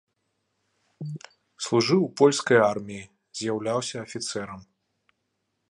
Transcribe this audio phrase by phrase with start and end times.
[1.65, 3.07] Служыў у польскай арміі,
[3.41, 4.61] з'яўляўся афіцэрам.